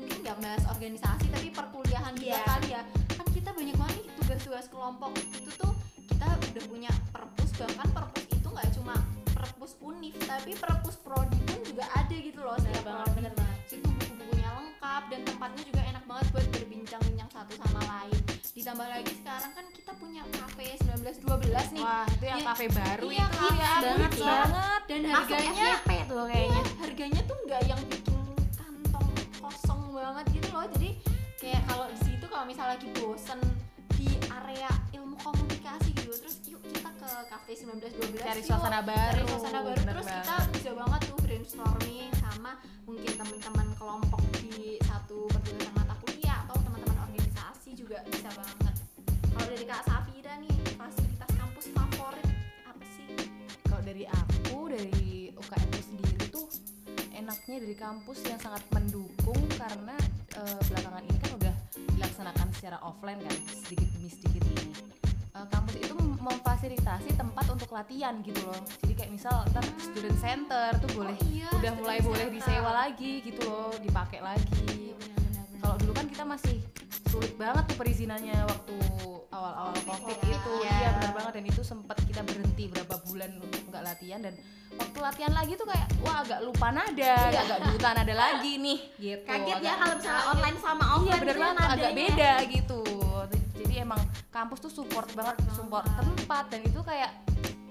mungkin 0.00 0.18
nggak 0.20 0.38
bahas 0.38 0.62
organisasi 0.66 1.26
tapi 1.28 1.48
perkuliahan 1.50 2.12
juga 2.14 2.32
Iya. 2.32 2.42
kali 2.46 2.68
ya 2.70 2.82
kan 3.10 3.26
kita 3.30 3.50
banyak 3.50 3.76
banget 3.76 3.94
nih 3.96 4.08
tugas-tugas 4.16 4.66
kelompok 4.66 5.10
itu 5.18 5.50
tuh 5.54 5.72
kita 6.06 6.26
udah 6.26 6.64
punya 6.66 6.90
perpus 7.08 7.50
bahkan 7.54 7.88
perpus 7.90 8.24
itu 8.28 8.48
nggak 8.48 8.68
cuma 8.72 8.94
perpus 9.30 9.72
univ 9.80 10.14
tapi 10.20 10.52
perpus 10.54 10.96
prodi 10.98 11.38
pun 11.44 11.60
juga 11.62 11.84
ada 11.90 12.12
gitu 12.12 12.40
loh 12.40 12.56
setiap 12.56 12.82
prodi. 12.82 13.12
bener 13.14 13.32
banget 13.34 13.58
situ 13.66 13.86
buku-bukunya 13.86 14.50
lengkap 14.50 15.02
dan 15.06 15.20
tempatnya 15.22 15.62
juga 15.64 15.80
enak 15.86 16.04
banget 16.04 16.26
buat 16.30 16.46
berbincang-bincang 16.50 17.30
satu 17.30 17.52
sama 17.56 17.80
lain 17.82 18.18
ditambah 18.50 18.88
lagi 18.88 19.12
sekarang 19.14 19.52
kan 19.54 19.66
kita 19.70 19.92
punya 19.94 20.22
cafe 20.30 20.66
1912 20.76 21.24
nih 21.70 21.80
wah 21.80 22.04
itu 22.10 22.24
yang 22.26 22.38
Iya. 22.38 22.48
kafe 22.50 22.66
baru 22.68 23.06
Iya, 23.06 23.24
itu 23.24 23.38
hits 23.40 23.56
ya 23.56 23.72
banget 23.80 24.12
ya. 24.12 24.26
banget 24.26 24.80
dan 24.82 25.00
harganya 25.06 25.52
FYP 25.78 25.90
tuh 26.04 26.24
kayaknya 26.26 26.60
Iya, 26.60 26.72
harganya 26.78 27.20
tuh 27.22 27.36
nggak 27.40 27.62
yang 27.64 27.80
kosong 29.90 30.06
banget 30.06 30.26
gitu 30.38 30.48
loh. 30.54 30.66
Jadi 30.78 30.90
kayak 31.42 31.62
kalau 31.66 31.86
di 31.90 31.98
situ 32.06 32.24
kalau 32.30 32.44
misalnya 32.46 32.78
lagi 32.78 32.88
bosen 32.94 33.40
di 33.98 34.06
area 34.30 34.70
ilmu 34.94 35.16
komunikasi 35.18 35.90
gitu 35.98 36.14
terus 36.14 36.36
yuk 36.46 36.62
kita 36.70 36.90
ke 36.94 37.10
cafe 37.26 37.52
1912 37.58 38.22
Cari 38.22 38.38
yuk. 38.38 38.46
suasana 38.46 38.80
baru, 38.86 39.18
cari 39.18 39.22
suasana 39.26 39.60
baru. 39.66 39.80
Terus 39.82 40.06
kita 40.06 40.36
bisa 40.54 40.70
banget 40.78 41.00
tuh 41.10 41.18
brainstorming 41.26 42.10
sama 42.22 42.52
mungkin 42.86 43.12
teman-teman 43.18 43.68
kelompok 43.74 44.22
di 44.38 44.78
satu 44.86 45.26
perjurusan 45.26 45.74
mata 45.74 45.94
kuliah 46.06 46.38
atau 46.46 46.56
teman-teman 46.62 46.98
organisasi 47.10 47.70
juga 47.74 47.98
bisa 48.06 48.30
banget. 48.30 48.74
Kalau 49.34 49.46
dari 49.50 49.64
kak 49.66 49.82
Safira 49.90 50.34
nih 50.38 50.54
fasilitas 50.78 51.30
kampus 51.34 51.66
favorit 51.74 52.28
apa 52.62 52.84
sih? 52.94 53.10
Kalau 53.66 53.82
dari 53.82 54.04
aku 54.06 54.70
dari 54.70 55.34
UKM 55.34 55.66
itu 55.66 55.82
sendiri 55.82 56.24
tuh 56.30 56.46
enaknya 57.10 57.56
dari 57.58 57.76
kampus 57.76 58.18
yang 58.30 58.38
sangat 58.38 58.62
mendukung 58.70 59.49
karena 59.60 59.96
eh, 60.40 60.60
belakangan 60.72 61.02
ini 61.04 61.18
kan 61.20 61.30
udah 61.36 61.54
dilaksanakan 61.92 62.46
secara 62.56 62.78
offline 62.80 63.20
kan 63.20 63.34
sedikit 63.52 63.88
demi 63.92 64.08
sedikit 64.08 64.42
ini. 64.48 64.64
Eh, 65.36 65.46
kampus 65.52 65.74
itu 65.76 65.92
mem- 65.92 66.16
memfasilitasi 66.18 67.12
tempat 67.14 67.44
untuk 67.52 67.68
latihan 67.70 68.16
gitu 68.24 68.40
loh. 68.42 68.56
Jadi 68.80 68.92
kayak 68.96 69.10
misal 69.12 69.44
ntar 69.52 69.64
student 69.76 70.16
center 70.16 70.68
tuh 70.80 70.90
boleh 70.96 71.16
iya, 71.28 71.52
udah 71.52 71.72
mulai 71.76 71.98
boleh 72.00 72.26
center. 72.32 72.36
disewa 72.40 72.70
lagi 72.72 73.12
gitu 73.20 73.40
loh, 73.44 73.70
dipakai 73.78 74.20
lagi. 74.24 74.96
Kalau 75.60 75.76
dulu 75.76 75.92
kan 75.92 76.06
kita 76.08 76.24
masih 76.24 76.56
sulit 77.10 77.34
banget 77.34 77.64
tuh 77.66 77.76
perizinannya 77.76 78.36
waktu 78.44 78.76
awal-awal 79.30 79.74
covid 79.80 80.18
itu 80.20 80.52
ya. 80.60 80.70
iya. 80.70 80.88
Benar 80.94 81.12
banget. 81.12 81.32
Dan 81.34 81.44
itu 81.46 81.62
sempat 81.62 81.98
kita 82.00 82.22
berhenti 82.22 82.66
berapa 82.66 82.96
bulan 83.02 83.30
untuk 83.36 83.62
nggak 83.66 83.82
latihan. 83.84 84.20
Dan 84.20 84.34
waktu 84.72 84.98
latihan 84.98 85.32
lagi 85.32 85.52
tuh 85.54 85.66
kayak 85.66 85.86
wah 86.00 86.22
agak 86.22 86.40
lupa 86.40 86.68
nada 86.70 87.14
agak 87.28 87.58
buta 87.66 87.88
nada 87.92 88.14
lagi 88.14 88.52
nih. 88.56 88.78
Gitu. 88.96 89.24
Kaget 89.24 89.56
ya 89.56 89.56
Agak- 89.56 89.78
kalau 89.78 89.94
misalnya 89.96 90.24
online 90.28 90.58
sama 90.58 90.82
iya 90.82 90.92
offline 90.92 91.20
bener 91.20 91.34
gitu 91.34 91.42
banget. 91.42 91.56
Nadanya. 91.58 91.74
agak 91.76 91.92
beda 91.92 92.32
gitu. 92.48 92.80
Jadi 93.60 93.74
emang 93.76 94.00
kampus 94.30 94.58
tuh 94.60 94.72
support 94.72 95.08
banget 95.12 95.36
support 95.52 95.84
tempat. 95.86 96.44
Dan 96.48 96.60
itu 96.62 96.80
kayak 96.80 97.10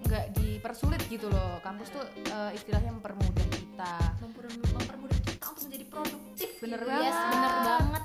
nggak 0.02 0.26
dipersulit 0.34 1.02
gitu 1.06 1.28
loh. 1.28 1.60
Kampus 1.60 1.88
tuh 1.90 2.04
eh, 2.26 2.52
istilahnya 2.54 2.92
mempermudah 2.92 3.46
kita. 3.48 3.94
Memper- 4.20 4.48
mempermudah 4.50 5.18
kita 5.22 5.46
untuk 5.46 5.64
menjadi 5.66 5.86
produktif 5.88 6.50
Bener 6.60 6.78
gitu. 6.78 6.88
banget. 6.88 7.06
Yes, 7.06 7.16
banget 7.16 7.30
bener 7.30 7.54
banget 7.62 8.04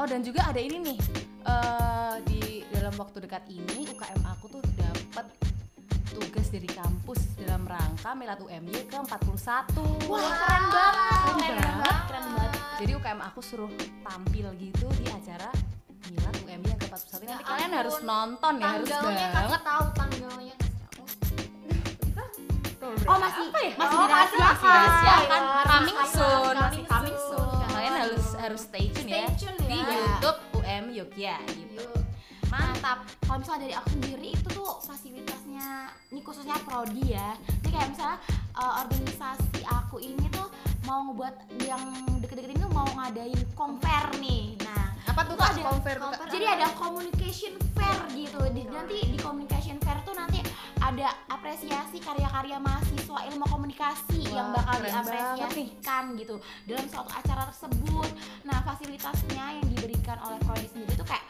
Oh 0.00 0.08
dan 0.08 0.24
juga 0.24 0.48
ada 0.48 0.56
ini 0.56 0.80
nih 0.80 0.98
eh 1.42 2.14
di 2.24 2.40
dalam 2.70 2.96
waktu 2.96 3.20
dekat 3.20 3.44
ini 3.46 3.84
UKM 3.86 4.22
aku 4.26 4.48
tuh 4.50 4.60
dapat 4.74 5.28
tugas 6.10 6.48
dari 6.48 6.64
kampus 6.66 7.36
dalam 7.36 7.64
rangka 7.64 8.16
Milat 8.16 8.40
UMY 8.40 8.88
ke 8.88 8.96
41 8.96 9.76
wah 10.08 10.24
keren 10.24 10.64
banget 10.66 11.04
Keren 11.04 11.36
keren 11.36 11.36
banget. 11.36 11.68
banget 11.76 11.98
keren 12.08 12.24
banget 12.32 12.52
Jadi 12.80 12.90
UKM 12.96 13.20
aku 13.22 13.40
suruh 13.40 13.72
tampil 14.00 14.46
gitu 14.56 14.86
di 14.96 15.06
acara 15.06 15.52
Milat 16.08 16.34
UMY 16.40 16.64
yang 16.66 16.80
ke 16.80 16.86
41 16.88 17.20
Nanti 17.20 17.24
Ya 17.26 17.36
kalian 17.38 17.60
ampun. 17.66 17.78
harus 17.78 17.96
nonton 18.00 18.52
ya 18.56 18.66
harus 18.70 18.88
tanggalnya 18.88 19.28
banget 19.30 19.60
tahu 19.62 19.84
tanggalnya 19.94 20.54
oh 22.80 23.18
masih 23.18 23.46
masih 23.52 23.96
Oh, 23.96 24.02
dirahasiakan 24.02 24.38
masih 24.40 24.66
dirahasiakan. 24.66 25.40
Kan 25.42 25.42
coming 25.68 25.96
Masih 25.96 26.14
soon 26.14 26.54
coming 26.54 26.86
soon. 26.86 26.99
Harus 28.00 28.26
harus 28.34 28.60
stay 28.62 28.88
tune 28.90 29.06
Stay 29.06 29.20
ya 29.20 29.28
tune 29.36 29.58
di 29.62 29.78
ya. 29.78 29.86
YouTube 30.16 30.38
UM 30.56 30.84
Yogya 30.90 31.36
gitu 31.50 31.84
Yuk. 31.84 32.00
mantap. 32.48 32.98
Kalau 33.22 33.38
misalnya 33.38 33.60
dari 33.62 33.74
aku 33.74 33.88
sendiri 33.94 34.28
itu 34.34 34.48
tuh 34.50 34.70
fasilitasnya 34.82 35.66
ini 36.10 36.20
khususnya 36.20 36.56
prodi 36.66 37.14
ya. 37.14 37.38
Ini 37.62 37.68
kayak 37.70 37.88
misalnya 37.94 38.18
uh, 38.54 38.82
organisasi 38.82 39.60
aku 39.62 39.96
ini 39.98 40.26
tuh 40.28 40.50
mau 40.82 41.06
ngebuat 41.06 41.34
yang 41.62 41.82
deket-deket 42.18 42.50
ini 42.50 42.58
tuh 42.58 42.72
mau 42.74 42.88
ngadain 42.90 43.38
konfer 43.54 44.04
nih. 44.18 44.58
Nah 44.66 44.90
Apa 45.06 45.22
tuh 45.24 45.38
Kak? 45.38 45.62
konfer 45.62 45.96
konfer. 45.96 46.26
jadi 46.26 46.46
ada 46.58 46.66
communication 46.74 47.54
fair 47.72 47.98
gitu. 48.12 48.38
Di, 48.50 48.62
nanti 48.66 48.98
di 49.06 49.18
communication 49.18 49.78
fair 49.78 49.89
ada 50.90 51.14
apresiasi 51.30 52.02
karya-karya 52.02 52.58
mahasiswa 52.58 53.18
ilmu 53.30 53.46
komunikasi 53.46 54.26
Wah, 54.26 54.34
yang 54.34 54.48
bakal 54.50 54.76
diapresiasikan 54.82 56.02
gitu 56.18 56.34
dalam 56.66 56.86
suatu 56.90 57.10
acara 57.14 57.46
tersebut. 57.46 58.10
Nah 58.42 58.58
fasilitasnya 58.66 59.62
yang 59.62 59.66
diberikan 59.70 60.18
oleh 60.18 60.38
prodi 60.42 60.66
sendiri 60.66 60.98
tuh 60.98 61.06
kayak 61.06 61.22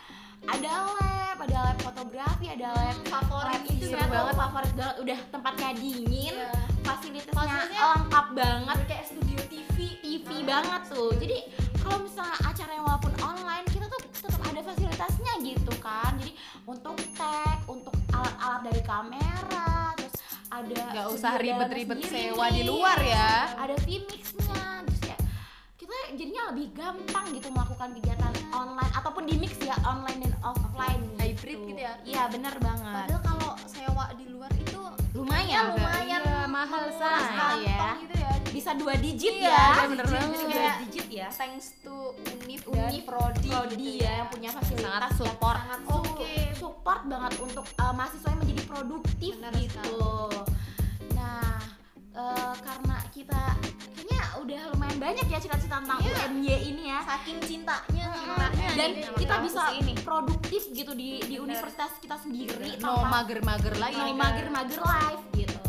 ada 0.48 0.72
lab, 0.96 1.36
ada 1.44 1.58
lab 1.60 1.78
fotografi, 1.84 2.48
ada 2.48 2.72
lab 2.72 2.96
favorit 3.04 3.60
lab 3.60 3.62
itu 3.68 3.86
ya 3.92 4.08
banget 4.08 4.34
favorit 4.34 4.72
banget. 4.72 4.96
Udah 5.04 5.18
tempatnya 5.28 5.68
dingin 5.76 6.34
Iya. 6.34 6.48
fasilitasnya 6.80 7.36
Fasilitasnya 7.36 7.82
lengkap 8.00 8.26
banget. 8.32 8.76
kayak 8.88 9.04
studio 9.06 9.38
TV 9.52 9.76
TV 10.00 10.28
banget 10.42 10.82
tuh. 10.88 11.12
Jadi 11.20 11.38
kalau 11.84 12.00
misalnya 12.00 12.36
acara 12.48 12.72
yang 12.72 12.84
walaupun 12.88 13.12
online 13.20 13.66
kita 13.68 13.84
tuh 13.86 14.00
tetap 14.08 14.40
ada 14.40 14.60
fasilitasnya 14.64 15.32
gitu 15.44 15.72
kan. 15.78 16.16
Jadi 16.16 16.32
untuk 16.64 16.96
tag 17.14 17.60
untuk 17.68 17.92
alat-alat 18.10 18.60
dari 18.66 18.82
kamera 18.82 19.29
ada 20.60 20.68
Gak 20.68 20.84
studio 20.84 21.02
usah 21.10 21.32
ribet-ribet 21.36 21.98
sewa 22.04 22.46
di 22.48 22.62
luar 22.62 22.98
ya. 23.00 23.30
ada 23.56 23.74
vmixnya 23.78 24.60
terus 24.84 25.02
ya 25.06 25.16
kita 25.76 25.96
jadinya 26.12 26.42
lebih 26.50 26.66
gampang 26.72 27.26
gitu 27.32 27.48
melakukan 27.48 27.88
kegiatan 27.96 28.32
online 28.52 28.92
ataupun 28.92 29.24
di 29.24 29.34
mix 29.36 29.56
ya 29.58 29.76
online 29.82 30.20
dan 30.20 30.34
offline 30.42 31.02
Hybrid 31.16 31.58
gitu 31.66 31.80
ya. 31.80 31.92
iya 32.04 32.22
bener 32.28 32.54
banget 32.60 33.08
padahal 33.08 33.22
kalau 33.24 33.50
sewa 33.64 34.04
di 34.14 34.26
luar 34.28 34.52
itu 34.52 34.80
lumayan 35.10 35.64
Agak- 35.66 35.76
lumayan 35.78 36.22
iya, 36.22 36.38
mahal 36.46 36.84
kantong 36.92 37.60
ya. 37.64 37.92
gitu 37.98 38.14
ya 38.14 38.19
bisa 38.60 38.76
dua 38.76 38.94
digit 38.94 39.34
Iya, 39.34 39.48
ya 39.48 39.88
bener 39.88 40.04
Bisa 40.04 40.14
banget. 40.14 40.36
dua 40.38 40.52
Kayak 40.52 40.76
digit 40.82 41.06
ya 41.10 41.28
thanks 41.32 41.66
to 41.80 41.96
Unif, 42.36 42.60
Unif, 42.66 42.76
dan 42.76 42.92
Prodi, 43.02 43.48
prodi 43.48 43.80
gitu 43.80 43.98
ya 43.98 44.12
yang 44.20 44.28
punya 44.28 44.50
fasilitas 44.50 44.84
Sangat 44.84 45.02
yang 45.02 45.16
support. 45.16 45.56
sangat 45.58 45.80
su- 45.80 45.96
oke 45.96 46.32
support 46.54 47.00
banget 47.04 47.32
untuk 47.40 47.64
uh, 47.74 47.92
mahasiswa 47.92 48.28
yang 48.28 48.40
menjadi 48.40 48.62
produktif 48.66 49.32
Benar 49.34 49.54
gitu. 49.56 50.00
Nah, 51.10 51.56
uh, 52.12 52.54
karena 52.54 52.96
kita 53.10 53.42
kayaknya 53.90 54.20
udah 54.38 54.60
lumayan 54.70 54.98
banyak 54.98 55.26
ya 55.26 55.38
cerita-cerita 55.38 55.76
tentang 55.78 55.98
Iya. 55.98 56.16
UMY 56.26 56.48
ini 56.66 56.82
ya. 56.86 56.98
saking 57.02 57.38
cintanya 57.40 58.06
sama 58.12 58.46
Dan 58.70 58.90
ini 58.92 59.08
kita 59.16 59.34
bisa 59.40 59.62
ini 59.74 59.92
produktif 59.98 60.62
gitu 60.70 60.92
di 60.92 61.08
di 61.22 61.36
universitas 61.36 61.96
kita 61.98 62.16
sendiri 62.16 62.76
No 62.76 63.00
tanpa 63.00 63.08
mager-mager 63.18 63.74
lagi 63.74 63.96
no 63.96 64.12
mager-mager 64.12 64.78
live 64.78 65.24
gitu. 65.34 65.60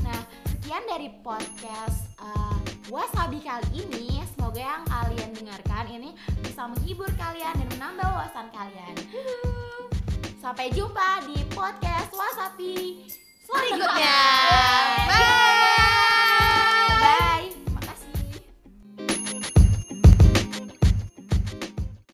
Nah, 0.00 0.20
sekian 0.48 0.82
dari 0.84 1.10
podcast 1.20 2.05
uh, 2.20 2.56
Wasabi 2.86 3.42
kali 3.42 3.66
ini. 3.82 4.22
Semoga 4.34 4.60
yang 4.62 4.84
kalian 4.86 5.30
dengarkan 5.34 5.84
ini 5.90 6.10
bisa 6.40 6.70
menghibur 6.70 7.10
kalian 7.18 7.54
dan 7.58 7.68
menambah 7.76 8.06
wawasan 8.06 8.46
kalian. 8.54 8.94
Sampai 10.38 10.70
jumpa 10.70 11.26
di 11.26 11.42
podcast 11.50 12.14
Wasabi 12.14 13.10
selanjutnya. 13.42 14.18
Bye. 15.10 15.45